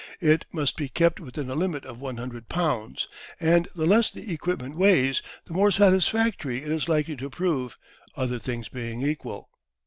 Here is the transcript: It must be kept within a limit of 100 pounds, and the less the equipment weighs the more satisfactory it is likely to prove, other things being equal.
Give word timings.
It 0.21 0.45
must 0.51 0.77
be 0.77 0.89
kept 0.89 1.19
within 1.19 1.47
a 1.51 1.53
limit 1.53 1.85
of 1.85 1.99
100 1.99 2.49
pounds, 2.49 3.07
and 3.39 3.67
the 3.75 3.85
less 3.85 4.09
the 4.09 4.33
equipment 4.33 4.75
weighs 4.75 5.21
the 5.45 5.53
more 5.53 5.69
satisfactory 5.69 6.63
it 6.63 6.71
is 6.71 6.89
likely 6.89 7.15
to 7.17 7.29
prove, 7.29 7.77
other 8.17 8.39
things 8.39 8.67
being 8.67 9.03
equal. 9.03 9.51